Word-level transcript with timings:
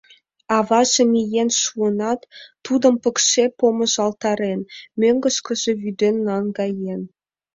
Аваже 0.57 1.03
миен 1.11 1.49
шуынат, 1.61 2.21
тудым 2.65 2.95
пыкше 3.03 3.43
помыжалтарен, 3.57 4.61
мӧҥгышкыжӧ 4.99 5.71
вӱден 5.81 6.15
наҥгаен. 6.27 7.01